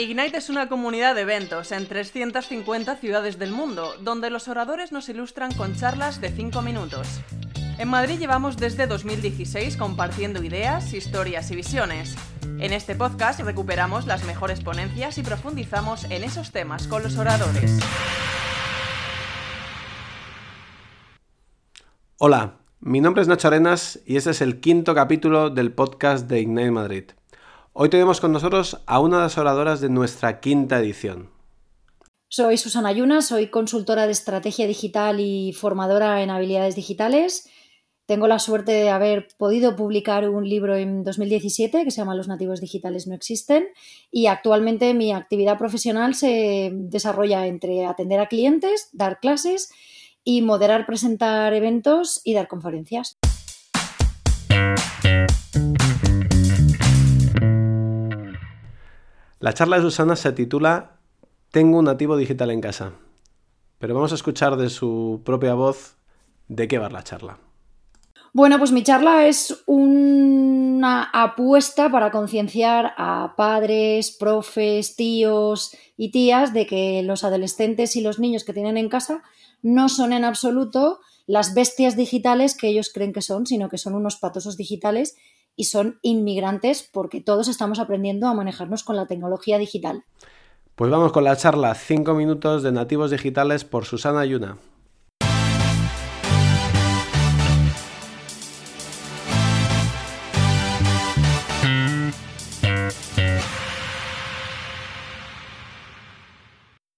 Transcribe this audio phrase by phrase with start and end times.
[0.00, 5.10] Ignite es una comunidad de eventos en 350 ciudades del mundo, donde los oradores nos
[5.10, 7.20] ilustran con charlas de 5 minutos.
[7.76, 12.16] En Madrid llevamos desde 2016 compartiendo ideas, historias y visiones.
[12.60, 17.78] En este podcast recuperamos las mejores ponencias y profundizamos en esos temas con los oradores.
[22.16, 26.40] Hola, mi nombre es Nacho Arenas y este es el quinto capítulo del podcast de
[26.40, 27.04] Ignite Madrid.
[27.72, 31.30] Hoy tenemos con nosotros a una de las oradoras de nuestra quinta edición.
[32.28, 37.48] Soy Susana Yuna, soy consultora de estrategia digital y formadora en habilidades digitales.
[38.06, 42.26] Tengo la suerte de haber podido publicar un libro en 2017 que se llama Los
[42.26, 43.68] nativos digitales no existen
[44.10, 49.70] y actualmente mi actividad profesional se desarrolla entre atender a clientes, dar clases
[50.24, 53.19] y moderar, presentar eventos y dar conferencias.
[59.40, 60.98] La charla de Susana se titula
[61.50, 62.92] Tengo un nativo digital en casa.
[63.78, 65.96] Pero vamos a escuchar de su propia voz
[66.48, 67.38] de qué va la charla.
[68.34, 76.52] Bueno, pues mi charla es una apuesta para concienciar a padres, profes, tíos y tías
[76.52, 79.22] de que los adolescentes y los niños que tienen en casa
[79.62, 83.94] no son en absoluto las bestias digitales que ellos creen que son, sino que son
[83.94, 85.16] unos patosos digitales
[85.60, 90.04] y son inmigrantes porque todos estamos aprendiendo a manejarnos con la tecnología digital.
[90.74, 94.56] Pues vamos con la charla 5 minutos de nativos digitales por Susana Yuna.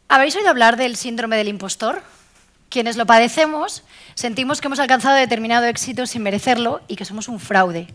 [0.06, 2.02] ¿Habéis oído hablar del síndrome del impostor?
[2.68, 3.82] Quienes lo padecemos
[4.14, 7.88] sentimos que hemos alcanzado determinado éxito sin merecerlo y que somos un fraude.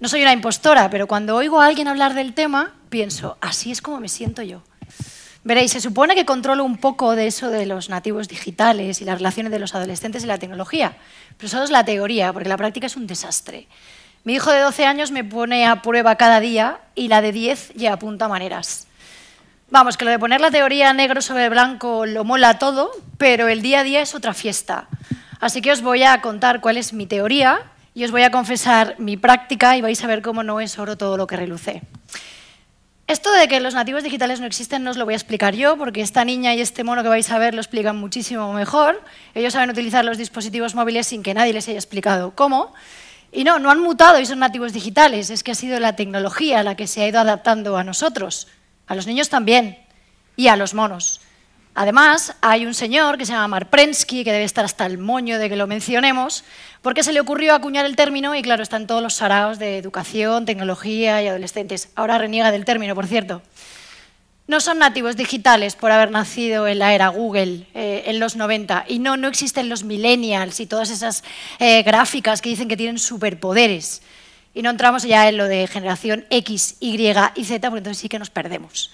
[0.00, 3.82] No soy una impostora, pero cuando oigo a alguien hablar del tema, pienso, así es
[3.82, 4.62] como me siento yo.
[5.42, 9.18] Veréis, se supone que controlo un poco de eso de los nativos digitales y las
[9.18, 10.96] relaciones de los adolescentes y la tecnología,
[11.36, 13.66] pero eso es la teoría, porque la práctica es un desastre.
[14.22, 17.72] Mi hijo de 12 años me pone a prueba cada día y la de 10
[17.74, 18.86] ya apunta maneras.
[19.70, 23.62] Vamos, que lo de poner la teoría negro sobre blanco lo mola todo, pero el
[23.62, 24.88] día a día es otra fiesta.
[25.40, 27.62] Así que os voy a contar cuál es mi teoría
[27.98, 30.96] y os voy a confesar mi práctica y vais a ver cómo no es oro
[30.96, 31.82] todo lo que reluce.
[33.08, 35.76] Esto de que los nativos digitales no existen no os lo voy a explicar yo,
[35.76, 39.02] porque esta niña y este mono que vais a ver lo explican muchísimo mejor.
[39.34, 42.72] Ellos saben utilizar los dispositivos móviles sin que nadie les haya explicado cómo.
[43.32, 46.62] Y no, no han mutado y son nativos digitales, es que ha sido la tecnología
[46.62, 48.46] la que se ha ido adaptando a nosotros,
[48.86, 49.76] a los niños también,
[50.36, 51.20] y a los monos.
[51.80, 55.48] Además, hay un señor que se llama Marprensky, que debe estar hasta el moño de
[55.48, 56.42] que lo mencionemos,
[56.82, 60.44] porque se le ocurrió acuñar el término y claro, están todos los saraos de educación,
[60.44, 61.90] tecnología y adolescentes.
[61.94, 63.42] Ahora reniega del término, por cierto.
[64.48, 68.86] No son nativos digitales por haber nacido en la era Google eh, en los 90
[68.88, 71.22] y no, no existen los millennials y todas esas
[71.60, 74.02] eh, gráficas que dicen que tienen superpoderes.
[74.52, 76.96] Y no entramos ya en lo de generación X, Y
[77.36, 78.90] y Z, porque entonces sí que nos perdemos.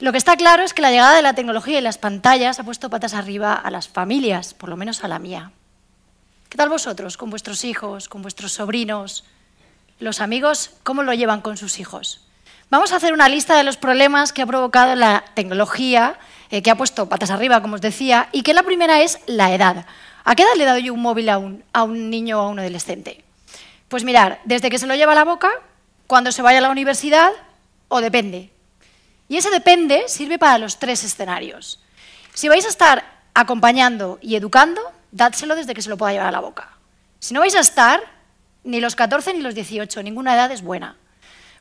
[0.00, 2.64] Lo que está claro es que la llegada de la tecnología y las pantallas ha
[2.64, 5.52] puesto patas arriba a las familias, por lo menos a la mía.
[6.48, 9.24] ¿Qué tal vosotros con vuestros hijos, con vuestros sobrinos?
[9.98, 12.26] Los amigos, ¿cómo lo llevan con sus hijos?
[12.70, 16.18] Vamos a hacer una lista de los problemas que ha provocado la tecnología,
[16.50, 19.52] eh, que ha puesto patas arriba, como os decía, y que la primera es la
[19.52, 19.84] edad.
[20.24, 21.62] ¿A qué edad le he dado yo un móvil a un,
[22.08, 23.22] niño o a un adolescente?
[23.88, 25.50] Pues mirar, desde que se lo lleva a la boca,
[26.06, 27.32] cuando se vaya a la universidad,
[27.88, 28.50] o depende,
[29.30, 31.78] y ese depende sirve para los tres escenarios.
[32.34, 34.82] Si vais a estar acompañando y educando,
[35.12, 36.72] dádselo desde que se lo pueda llevar a la boca.
[37.20, 38.00] Si no vais a estar,
[38.64, 40.96] ni los 14 ni los 18, ninguna edad es buena.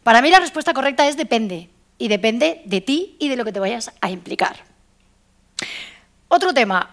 [0.02, 1.70] Para mí la respuesta correcta es depende,
[2.00, 4.64] y depende de ti y de lo que te vayas a implicar.
[6.28, 6.90] Otro tema,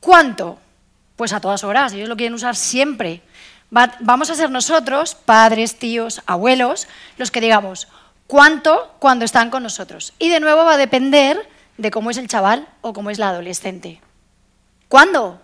[0.00, 0.58] ¿cuánto?
[1.16, 3.22] Pues a todas horas, ellos lo quieren usar siempre.
[3.70, 7.88] vamos a ser nosotros, padres, tíos, abuelos, los que digamos,
[8.26, 10.12] cuánto cuando están con nosotros.
[10.18, 11.48] Y de nuevo va a depender
[11.78, 14.00] de cómo es el chaval o cómo es la adolescente.
[14.88, 15.40] ¿Cuándo?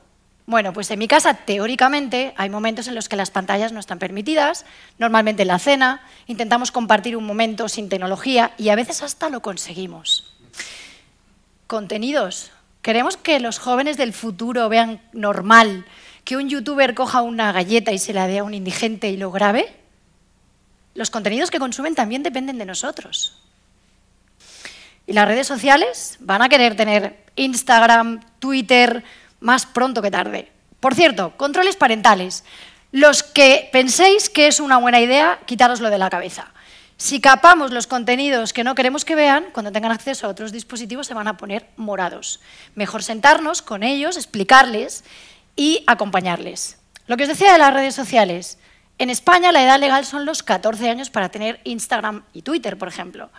[0.46, 4.00] Bueno, pues en mi casa, teóricamente, hay momentos en los que las pantallas no están
[4.00, 4.64] permitidas,
[4.98, 9.42] normalmente en la cena, intentamos compartir un momento sin tecnología y a veces hasta lo
[9.42, 10.36] conseguimos.
[11.68, 12.50] Contenidos.
[12.82, 15.84] ¿Queremos que los jóvenes del futuro vean normal
[16.24, 19.30] que un youtuber coja una galleta y se la dé a un indigente y lo
[19.30, 19.79] grabe?
[20.94, 23.36] Los contenidos que consumen también dependen de nosotros.
[25.06, 29.02] Y las redes sociales van a querer tener Instagram, Twitter,
[29.40, 30.52] más pronto que tarde.
[30.78, 32.44] Por cierto, controles parentales.
[32.92, 36.52] Los que penséis que es una buena idea, quitároslo de la cabeza.
[36.96, 41.06] Si capamos los contenidos que no queremos que vean, cuando tengan acceso a otros dispositivos
[41.06, 42.40] se van a poner morados.
[42.74, 45.04] Mejor sentarnos con ellos, explicarles
[45.56, 46.78] y acompañarles.
[47.06, 48.58] Lo que os decía de las redes sociales.
[49.00, 52.86] En España la edad legal son los 14 años para tener Instagram y Twitter, por
[52.86, 53.30] ejemplo.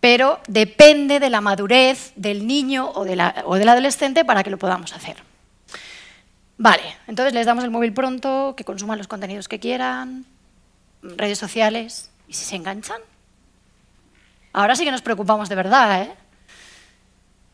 [0.00, 3.20] Pero depende de la madurez del niño o, del
[3.68, 5.22] adolescente para que lo podamos hacer.
[6.56, 10.24] Vale, entonces les damos el móvil pronto, que consuman los contenidos que quieran,
[11.02, 13.02] redes sociales, ¿y si se enganchan?
[14.54, 16.14] Ahora sí que nos preocupamos de verdad, ¿eh?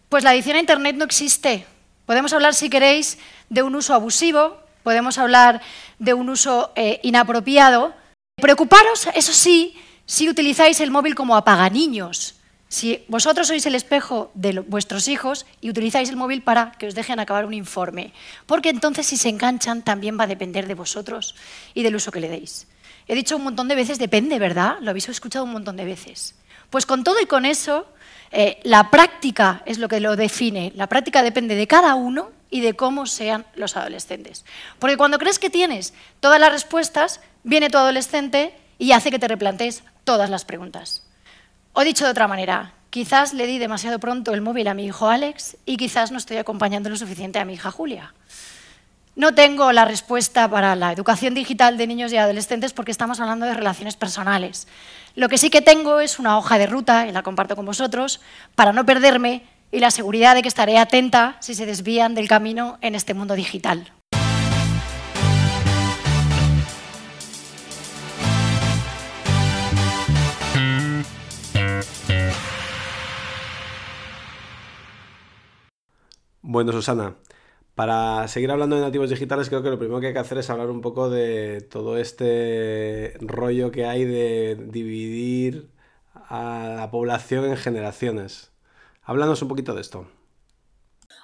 [0.08, 1.66] Pues la adicción a Internet no existe.
[2.06, 3.18] Podemos hablar, si queréis,
[3.48, 5.60] de un uso abusivo, podemos hablar
[5.98, 7.92] de un uso eh, inapropiado.
[8.40, 9.76] Preocuparos, eso sí,
[10.06, 12.36] si utilizáis el móvil como apaganiños.
[12.68, 16.94] Si vosotros sois el espejo de vuestros hijos y utilizáis el móvil para que os
[16.94, 18.14] dejen acabar un informe,
[18.46, 21.34] porque entonces si se enganchan también va a depender de vosotros
[21.74, 22.66] y del uso que le deis.
[23.08, 24.78] He dicho un montón de veces, depende, ¿verdad?
[24.80, 26.34] Lo habéis escuchado un montón de veces.
[26.70, 27.84] Pues con todo y con eso,
[28.32, 30.72] eh, la práctica es lo que lo define.
[30.76, 34.44] La práctica depende de cada uno y de cómo sean los adolescentes.
[34.78, 39.28] Porque cuando crees que tienes todas las respuestas, viene tu adolescente y hace que te
[39.28, 41.02] replantees todas las preguntas.
[41.72, 45.08] O dicho de otra manera, quizás le di demasiado pronto el móvil a mi hijo
[45.08, 48.14] Alex y quizás no estoy acompañando lo suficiente a mi hija Julia.
[49.18, 53.46] No tengo la respuesta para la educación digital de niños y adolescentes porque estamos hablando
[53.46, 54.68] de relaciones personales.
[55.16, 58.20] Lo que sí que tengo es una hoja de ruta, y la comparto con vosotros,
[58.54, 62.78] para no perderme y la seguridad de que estaré atenta si se desvían del camino
[62.80, 63.92] en este mundo digital.
[76.40, 77.16] Bueno, Susana,
[77.74, 80.48] para seguir hablando de nativos digitales, creo que lo primero que hay que hacer es
[80.48, 85.70] hablar un poco de todo este rollo que hay de dividir
[86.14, 88.50] a la población en generaciones.
[89.08, 90.06] Háblanos un poquito de esto.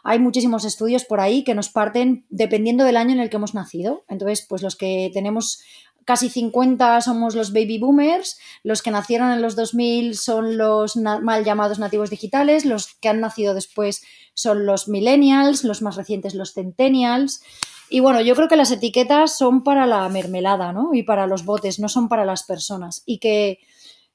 [0.04, 3.52] Hay muchísimos estudios por ahí que nos parten dependiendo del año en el que hemos
[3.52, 4.06] nacido.
[4.08, 5.60] Entonces, pues los que tenemos
[6.06, 11.44] casi 50 somos los baby boomers, los que nacieron en los 2000 son los mal
[11.44, 14.02] llamados nativos digitales, los que han nacido después
[14.32, 17.42] son los millennials, los más recientes los centennials.
[17.90, 20.94] Y bueno, yo creo que las etiquetas son para la mermelada, ¿no?
[20.94, 23.02] Y para los botes, no son para las personas.
[23.04, 23.58] Y que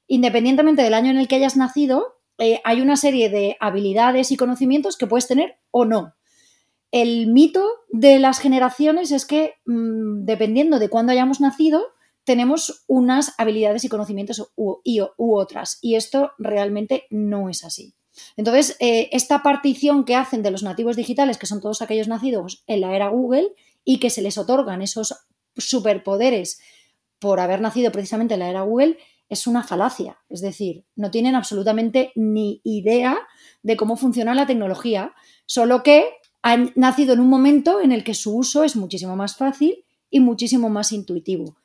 [0.07, 4.37] independientemente del año en el que hayas nacido, eh, hay una serie de habilidades y
[4.37, 6.15] conocimientos que puedes tener o no.
[6.91, 11.83] El mito de las generaciones es que, mm, dependiendo de cuándo hayamos nacido,
[12.23, 14.81] tenemos unas habilidades y conocimientos u,
[15.17, 15.79] otras.
[15.81, 17.93] Y esto realmente no es así.
[18.37, 22.63] Entonces, eh, esta partición que hacen de los nativos digitales, que son todos aquellos nacidos
[22.67, 23.53] en la era Google
[23.83, 25.15] y que se les otorgan esos
[25.57, 26.59] superpoderes
[27.19, 28.97] por haber nacido precisamente en la era Google,
[29.29, 30.17] es una falacia.
[30.27, 33.17] Es decir, no tienen absolutamente ni idea
[33.61, 35.13] de cómo funciona la tecnología,
[35.45, 36.09] solo que
[36.41, 40.19] han nacido en un momento en el que su uso es muchísimo más fácil y
[40.19, 41.57] muchísimo más intuitivo.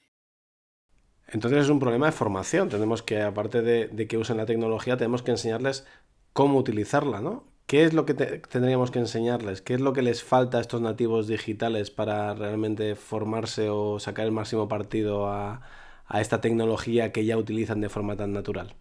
[1.27, 2.69] Entonces es un problema de formación.
[2.69, 5.87] Tenemos que, aparte de, que usen la tecnología, tenemos que enseñarles
[6.33, 7.45] cómo utilizarla, ¿no?
[7.67, 9.63] ¿Qué es lo que tendríamos que enseñarles?
[9.63, 14.27] ¿Qué es lo que les falta a estos nativos digitales para realmente formarse o sacar
[14.27, 15.63] el máximo partido a,
[16.07, 18.77] a esta tecnología que ya utilizan de forma tan natural?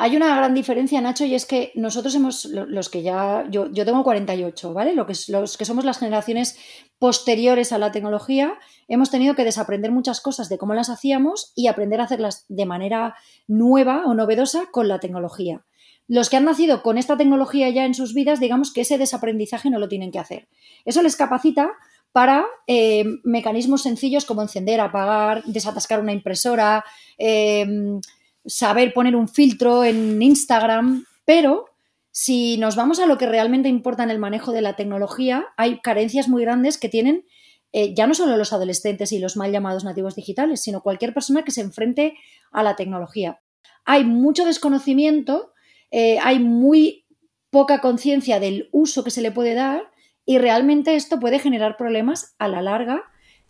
[0.00, 3.84] Hay una gran diferencia, Nacho, y es que nosotros hemos, los que ya, yo, yo
[3.84, 4.94] tengo 48, ¿vale?
[4.94, 6.56] Lo que, los que somos las generaciones
[7.00, 8.54] posteriores a la tecnología,
[8.86, 12.64] hemos tenido que desaprender muchas cosas de cómo las hacíamos y aprender a hacerlas de
[12.64, 13.16] manera
[13.48, 15.64] nueva o novedosa con la tecnología.
[16.06, 19.68] Los que han nacido con esta tecnología ya en sus vidas, digamos que ese desaprendizaje
[19.68, 20.48] no lo tienen que hacer.
[20.84, 21.72] Eso les capacita
[22.18, 26.84] para eh, mecanismos sencillos como encender, apagar, desatascar una impresora,
[27.16, 28.00] em,
[28.44, 31.66] saber poner un filtro en Instagram, pero
[32.10, 35.78] si nos vamos a lo que realmente importa en el manejo de la tecnología, hay
[35.78, 37.24] carencias muy grandes que tienen
[37.70, 41.44] eh, ya no solo los adolescentes y los mal llamados nativos digitales, sino cualquier persona
[41.44, 42.14] que se enfrente
[42.50, 43.38] a la tecnología.
[43.84, 45.52] Hay mucho desconocimiento,
[45.92, 47.06] eh, hay muy
[47.50, 49.88] poca conciencia del uso que se le puede dar
[50.28, 53.02] y realmente esto puede generar problemas a la larga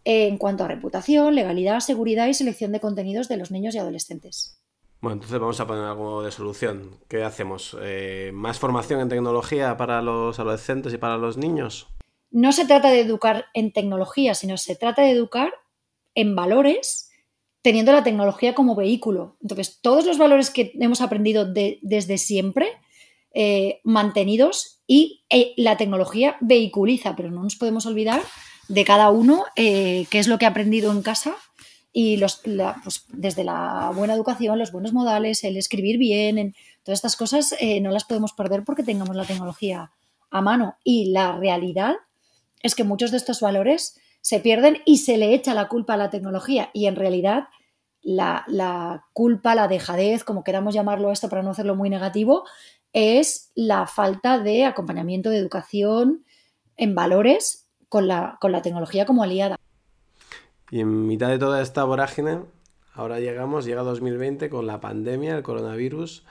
[0.05, 4.63] en cuanto a reputación, legalidad, seguridad y selección de contenidos de los niños y adolescentes.
[5.01, 7.01] Bueno, entonces vamos a poner algo de solución.
[7.09, 7.77] ¿Qué hacemos?
[7.83, 11.89] Eh, ¿Más formación en tecnología para los adolescentes y para los niños?
[12.31, 15.53] No se trata de educar en tecnología, sino se trata de educar
[16.15, 17.11] en valores
[17.61, 19.37] teniendo la tecnología como vehículo.
[19.43, 22.69] Entonces, todos los valores que hemos aprendido desde siempre,
[23.41, 28.21] eh, mantenidos y eh, la tecnología vehiculiza, pero no nos podemos olvidar
[28.67, 31.37] de cada uno eh, qué es lo que ha aprendido en casa
[31.93, 32.43] y los,
[32.83, 36.53] pues, desde la buena educación, los buenos modales, el escribir bien,
[36.83, 39.93] todas estas cosas eh, no las podemos perder porque tengamos la tecnología
[40.31, 40.77] a mano.
[40.83, 41.95] Y la realidad
[42.65, 45.97] es que muchos de estos valores se pierden y se le echa la culpa a
[45.97, 46.71] la tecnología.
[46.73, 47.45] Y en realidad
[48.03, 52.45] la, la culpa, la dejadez, como queramos llamarlo esto para no hacerlo muy negativo,
[52.93, 56.25] es la falta de acompañamiento de educación
[56.77, 59.57] en valores con la, con la tecnología como aliada.
[60.71, 62.43] Y en mitad de toda esta vorágine,
[62.95, 66.25] ahora llegamos, llega 2020 con la pandemia, el coronavirus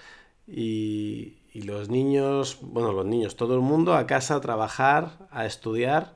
[0.46, 5.46] y, y los niños, bueno, los niños, todo el mundo a casa a trabajar, a
[5.46, 6.16] estudiar.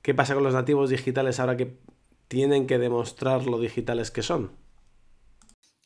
[0.00, 1.78] ¿Qué pasa con los nativos digitales ahora que
[2.28, 4.52] tienen que demostrar lo digitales que son?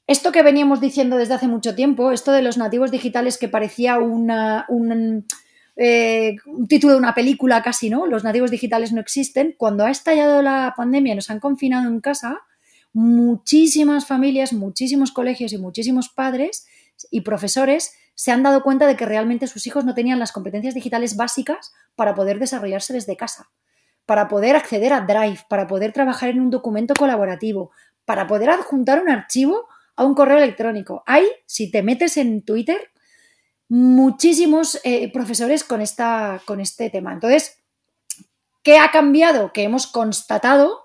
[0.06, 3.99] Esto que veníamos diciendo desde hace mucho tiempo, esto de los nativos digitales que parecía
[3.99, 4.30] un,
[5.76, 8.06] eh, un título de una película casi, ¿no?
[8.06, 9.54] Los nativos digitales no existen.
[9.56, 12.40] Cuando ha estallado la pandemia y nos han confinado en casa,
[12.92, 16.66] muchísimas familias, muchísimos colegios y muchísimos padres
[17.11, 20.75] y profesores se han dado cuenta de que realmente sus hijos no tenían las competencias
[20.75, 23.50] digitales básicas para poder desarrollarse desde casa,
[24.04, 27.71] para poder acceder a Drive, para poder trabajar en un documento colaborativo,
[28.04, 29.66] para poder adjuntar un archivo
[30.04, 31.02] un correo electrónico.
[31.06, 32.90] Hay, si te metes en Twitter,
[33.68, 37.12] muchísimos eh, profesores con, esta, con este tema.
[37.12, 37.59] Entonces,
[38.62, 39.52] ¿qué ha cambiado?
[39.52, 40.85] Que hemos constatado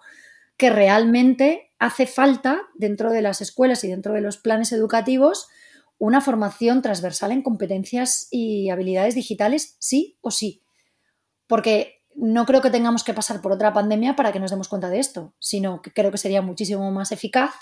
[0.57, 5.47] que realmente hace falta dentro de las escuelas y dentro de los planes educativos
[5.99, 10.61] una formación transversal en competencias y habilidades digitales, sí o sí.
[11.47, 14.89] Porque no creo que tengamos que pasar por otra pandemia para que nos demos cuenta
[14.89, 17.53] de esto, sino que creo que sería muchísimo más eficaz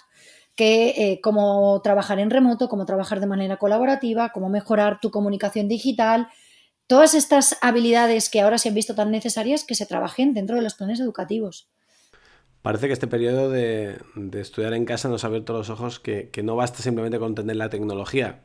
[0.56, 5.68] que eh, cómo trabajar en remoto, cómo trabajar de manera colaborativa, cómo mejorar tu comunicación
[5.68, 6.30] digital,
[6.88, 10.62] todas estas habilidades que ahora se han visto tan necesarias que se trabajen dentro de
[10.62, 11.70] los planes educativos.
[12.62, 14.00] Parece que este periodo de,
[14.34, 17.70] estudiar en casa nos ha abierto los ojos que, no basta simplemente con tener la
[17.70, 18.42] tecnología,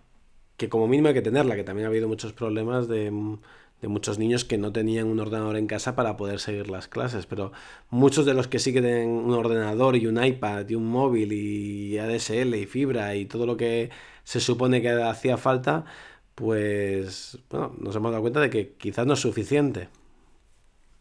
[0.59, 3.11] que como mínimo hay que tenerla, que también ha habido muchos problemas de,
[3.89, 7.53] muchos niños que no tenían un ordenador en casa para poder seguir las clases, pero
[7.89, 11.33] muchos de los que sí que tienen un ordenador y un iPad y un móvil
[11.33, 13.91] y ADSL y fibra y todo lo que
[14.25, 15.85] se supone que hacía falta,
[16.35, 19.89] pues bueno, nos hemos dado cuenta de que quizás no es suficiente.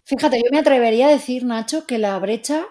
[0.06, 2.66] Fíjate, yo me atrevería a decir, Nacho, que la brecha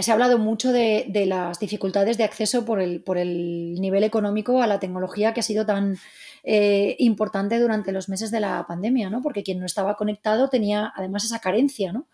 [0.00, 4.60] se ha hablado mucho de, las dificultades de acceso por el, por el, nivel económico
[4.60, 5.98] a la tecnología que ha sido tan
[6.42, 9.22] eh, importante durante los meses de la pandemia, ¿no?
[9.22, 12.08] Porque quien no estaba conectado tenía además esa carencia, ¿no?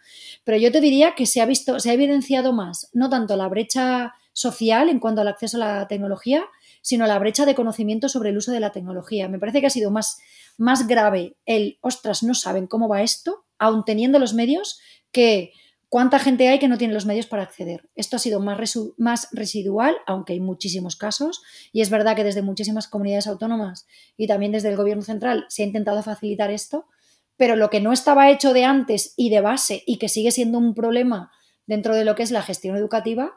[0.45, 3.49] Pero yo te diría que se ha visto, se ha evidenciado más, no tanto la
[3.49, 6.45] brecha social en cuanto al acceso a la tecnología,
[6.83, 9.29] sino la brecha de conocimiento sobre el uso de la tecnología.
[9.29, 10.19] Me parece que ha sido más,
[10.59, 14.81] más grave el, ostras, no saben cómo va esto, aun teniendo los medios,
[15.11, 15.53] que
[15.95, 17.89] ¿Cuánta gente hay que no tiene los medios para acceder?
[17.95, 21.41] Esto ha sido más, residual, aunque hay muchísimos casos,
[21.73, 23.87] y es verdad que desde muchísimas comunidades autónomas
[24.17, 26.89] y también desde el Gobierno central se ha intentado facilitar esto,
[27.37, 30.59] pero lo que no estaba hecho de antes y de base y que sigue siendo
[30.59, 31.31] un problema
[31.65, 33.31] dentro de lo que es la gestión educativa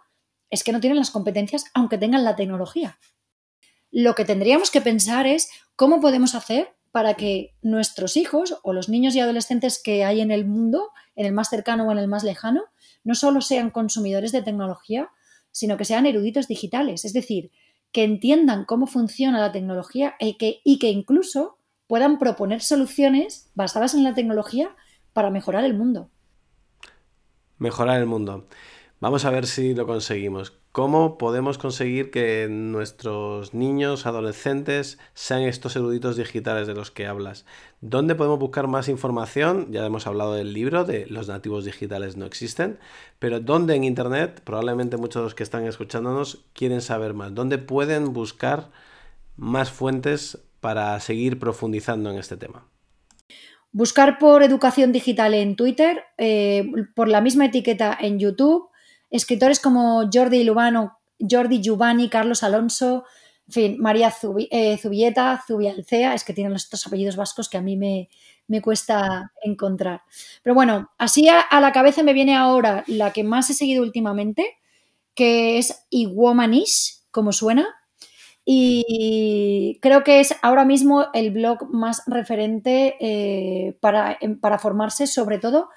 [0.50, 2.98] es que no tienen las competencias aunque tengan la tecnología.
[3.92, 8.89] Lo que tendríamos que pensar es cómo podemos hacer para que nuestros hijos o los
[8.89, 12.08] niños y adolescentes que hay en el mundo, en el más cercano o en el
[12.08, 12.63] más lejano,
[13.03, 15.10] no solo sean consumidores de tecnología,
[15.51, 17.51] sino que sean eruditos digitales, es decir,
[17.91, 23.94] que entiendan cómo funciona la tecnología y que, y que incluso puedan proponer soluciones basadas
[23.94, 24.75] en la tecnología
[25.13, 26.10] para mejorar el mundo.
[27.58, 28.48] Mejorar el mundo.
[29.00, 30.57] Vamos a ver si lo conseguimos.
[30.78, 37.48] ¿Cómo podemos conseguir que nuestros niños, adolescentes, sean estos eruditos digitales de los que hablas?
[37.82, 39.72] ¿Dónde podemos buscar más información?
[39.72, 42.78] Ya hemos hablado del libro de Los nativos digitales no existen,
[43.18, 44.42] pero ¿dónde en Internet?
[44.44, 47.34] Probablemente muchos de los que están escuchándonos quieren saber más.
[47.34, 48.70] ¿Dónde pueden buscar
[49.36, 52.68] más fuentes para seguir profundizando en este tema?
[53.72, 58.70] Buscar por educación digital en Twitter, eh, por la misma etiqueta en YouTube
[59.10, 63.06] escritores como Jordi Lubano, Jordi Giovanni, Carlos Alonso,
[63.48, 64.14] en fin, María
[64.52, 68.10] eh, Zubieta, Zubialcea, es que tienen estos apellidos vascos que a mí me,
[68.62, 70.02] cuesta encontrar.
[70.44, 74.58] Pero bueno, así a, la cabeza me viene ahora la que más he seguido últimamente,
[75.16, 77.68] que es Iguomanish, como suena,
[78.44, 85.38] y creo que es ahora mismo el blog más referente eh, para, para, formarse, sobre
[85.38, 85.70] todo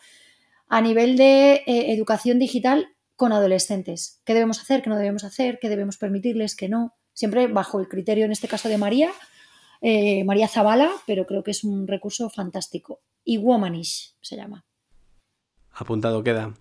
[0.69, 4.23] a nivel de eh, educación digital con adolescentes.
[4.25, 4.81] ¿Qué debemos hacer?
[4.81, 5.59] ¿Qué no debemos hacer?
[5.61, 6.57] ¿Qué debemos permitirles?
[6.57, 6.95] ¿Qué no?
[7.13, 9.11] Siempre bajo el criterio, en este caso, de María,
[9.83, 13.03] eh, María Zavala, pero creo que es un recurso fantástico.
[13.23, 14.65] Y Womanish se llama.
[15.71, 16.55] Apuntado queda.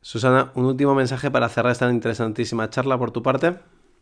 [0.00, 3.58] Susana, un último mensaje para cerrar esta interesantísima charla por tu parte.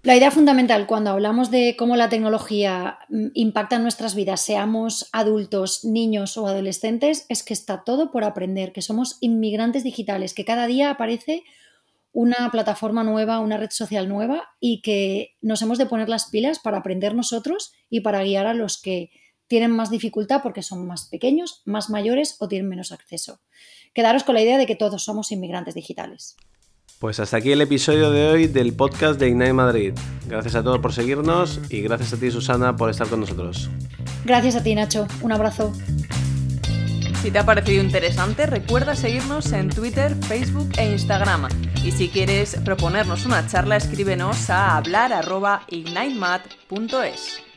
[0.08, 5.10] La idea fundamental cuando hablamos de cómo la tecnología mm, impacta en nuestras vidas, seamos
[5.12, 10.46] adultos, niños o adolescentes, es que está todo por aprender, que somos inmigrantes digitales, que
[10.46, 11.44] cada día aparece
[12.12, 16.58] una plataforma nueva, una red social nueva y que nos hemos de poner las pilas
[16.58, 19.10] para aprender nosotros y para guiar a los que
[19.46, 23.40] tienen más dificultad porque son más pequeños, más mayores o tienen menos acceso.
[23.92, 26.38] Quedaros con la idea de que todos somos inmigrantes digitales.
[26.98, 29.94] Pues hasta aquí el episodio de hoy del podcast de Ignite Madrid.
[30.26, 33.70] Gracias a todos por seguirnos y gracias a ti Susana por estar con nosotros.
[34.24, 35.72] Gracias a ti Nacho, un abrazo.
[37.22, 41.46] Si te ha parecido interesante, recuerda seguirnos en Twitter, Facebook e Instagram.
[41.84, 47.47] Y si quieres proponernos una charla, escríbenos a hablar.ignitemad.es.